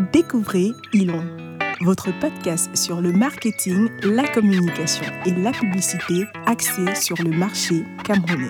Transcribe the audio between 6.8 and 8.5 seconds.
sur le marché camerounais.